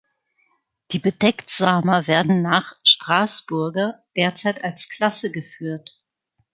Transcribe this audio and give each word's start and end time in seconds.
Die 0.93 0.97
Bedecktsamer 0.97 2.07
werden 2.07 2.41
nach 2.41 2.73
"Strasburger" 2.83 4.03
derzeit 4.17 4.63
als 4.63 4.89
Klasse 4.89 5.31
geführt. 5.31 6.01